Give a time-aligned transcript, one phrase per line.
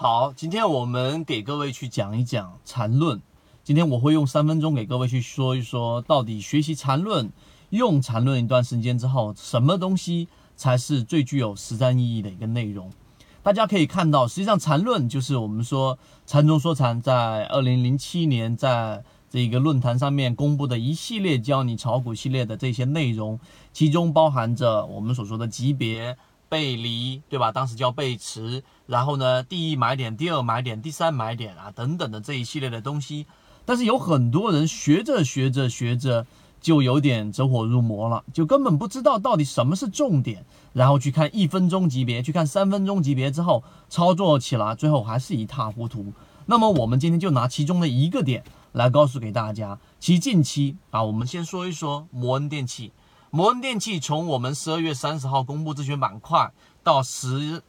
[0.00, 3.20] 好，今天我们给各位去讲一讲缠论。
[3.64, 7.32] 今天我会用三分钟给各位去说一说，到底学习缠论、
[7.70, 12.92] 用缠论一段时间之后，什么东西才是最具有实战意义的一个内容？
[13.42, 23.40] 大家可以看到，实际上缠论就是我们说缠中说禅在二零零七年在这个论坛上面公布的一系列教你炒股系列的这些内容，
[23.72, 26.16] 其中包含着我们所说的级别。
[26.48, 27.52] 背离，对吧？
[27.52, 33.26] 当时叫背驰，然后呢，第一买点，第二买点，第三买点啊，等等的这一系列的东西。
[33.64, 36.26] 但是有很多人学着学着学着，
[36.60, 46.12] 就有点走火入魔了，就根本不知道到底什么是重点，然后去看一分钟级别，去看三分钟级别之后，操作起来最后还是一塌糊涂。
[46.46, 48.42] 那么我们今天就拿其中的一个点
[48.72, 52.90] 来告诉给大家，其近期啊，我们先说一说摩恩电器。
[53.30, 56.50] 摩恩电器从我们十二月三十号公布这选板块
[56.82, 57.62] 到十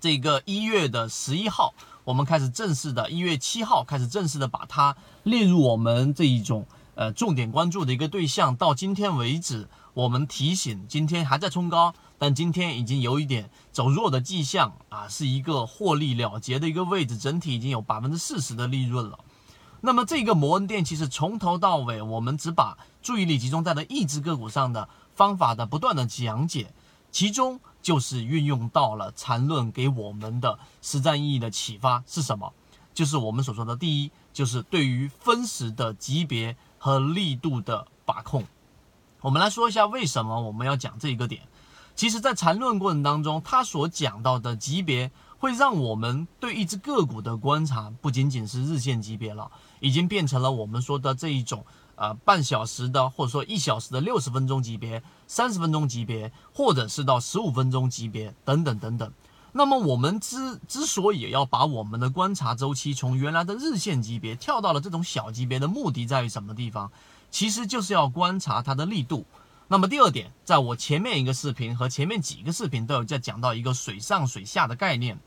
[0.00, 8.54] 这个一月的十一号，我们开始正式的，一月七号开始正式的把它列入我们这一种呃重点关注的一个对象。
[8.54, 19.18] 到今天为止，我们提醒今天还在冲高，但今天已经有一点走弱的迹象啊，是一个获利了结的一个位置，整体已经有百分之四十的利润了。
[19.86, 26.72] 那么这个摩恩电器是从头到尾，我们只把注意力集中在了一只个股上的方法的不断的讲解，
[27.12, 32.50] 其中就是运用到了缠论给我们的实战意义的启发是什么？
[32.94, 38.42] 就是我们所说的第一，就是对于分时的级别和力度的把控。
[39.20, 41.42] 我们来说一下为什么我们要讲这一个点。
[41.94, 45.10] 其实，在缠论过程当中，他所讲到的级别。
[45.44, 59.12] 会让我们对一只个股的观察不仅仅是日线级别了，已经变成了我们说的这一种呃半小时的或者说一小时的六十分钟级别、三十分钟级别，或者是到十五分钟级别等等等等。
[59.52, 66.90] 那么我们之之所以要把我们的观察周期从原来的日线级别跳到了这种小级别的目的在于什么地方？
[67.30, 69.26] 其实就是要观察它的力度。
[69.68, 75.18] 那么第二点，在我前面一个视频和前面几个视频都有在讲到一个水上水下的概念。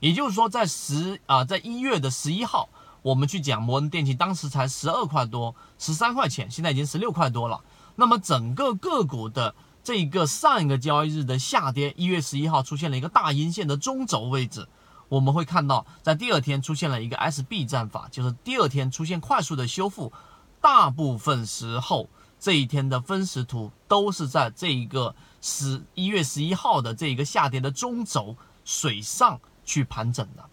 [0.00, 2.68] 也就是说，在十啊，在一月的十一号，
[3.00, 7.62] 我们去讲摩恩电器，当时才十二块多，十三块钱，现在已经十六块多了。
[7.94, 14.68] 那么整个个股的这个上一个交易日的下跌，一月十一号出现了一个大阴线的中轴位置，
[15.08, 20.12] 我们会看到，在第二天出现了一个 SB 战法，就是第二天出现快速的修复，
[20.60, 22.10] 大部分时候
[22.46, 29.40] 这一天的分时图都是在这一个十一月十一号的这一个下跌的中轴水上。
[29.64, 30.48] 去盘整的，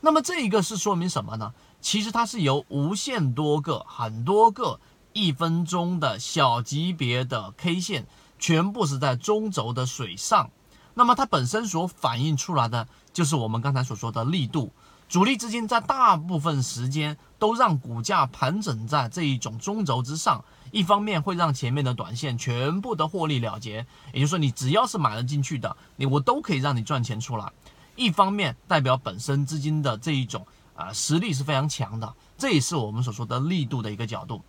[0.00, 1.54] 那么这一个是说明什么呢？
[1.80, 4.80] 其实它是由无限多个、很多个
[5.12, 8.08] 一分钟的小级别的 K 线，
[8.40, 10.50] 全部是在中轴的水上，
[10.94, 14.72] 那么它本身所反映出来的就是我们刚才所说的力度。
[15.08, 27.52] 主力资金在大部分时间都让股价盘整在这一种中轴之上，一方面会让前面的短线全部的获利了结，也就是说你只要是买了进去的，你我都可以让你赚钱出来。
[27.94, 30.44] 一方面代表本身资金的这一种
[30.74, 34.42] 啊实力是非常强的，这也是我们所说的力度的一个角度。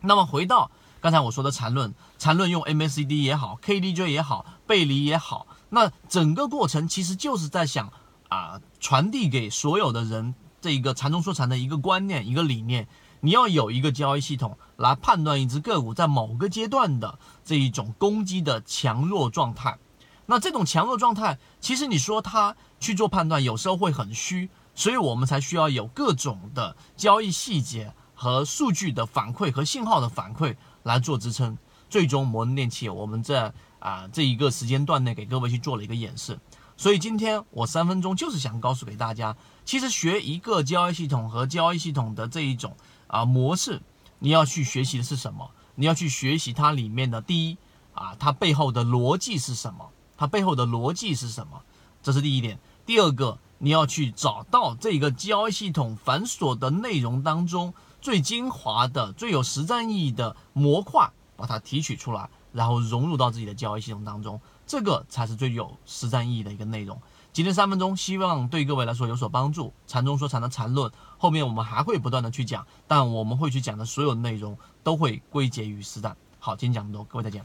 [0.00, 0.70] 那么回到
[1.00, 7.92] 刚才我说的缠论，缠论用 MACD 也好，KDJ 也好，背离也好，那整个过程其实就是在想
[8.28, 12.88] 啊传递给所有的人这一个缠中说禅的一个观念一个理念，
[13.20, 19.78] 你要有一个交易系统来判断一只个股在某个阶段的这一种攻击的强弱状态。
[20.26, 31.56] 那这种强弱状态，其实你说它去做判断，有时候会很虚，所以我们才需要有各种的交易细节和数据的反馈和信号的反馈来做支撑。
[31.88, 36.38] 最终摩恩电器，我们在啊这一个时间段内给各位去做了一个演示。
[36.78, 42.76] 所以今天我三分钟就是想告诉给大家，其实学一个交易系统和交易系统的这一种
[43.08, 43.82] 啊模式，
[44.20, 45.50] 你要去学习的是什么？
[45.74, 47.58] 你要去学习它里面的第一
[47.94, 49.90] 啊，它背后的逻辑是什么？
[50.16, 51.62] 它背后的逻辑是什么？
[52.00, 52.60] 这是第一点。
[52.86, 67.00] 第二个，你要去找到这个交易系统繁琐的内容当中最精华的、最有实战意义的模块，把它提取出来，然后融入到自己的交易系统当中，这个才是最有实战意义的一个内容。
[67.32, 69.72] 今天三分钟，希望对各位来说有所帮助。
[69.86, 76.14] 禅中说禅的禅论，后面我们还会不断的去讲，但我们会去讲的所有内容都会归结于实战。
[76.38, 77.42] 好，今天讲这么多，各位再见。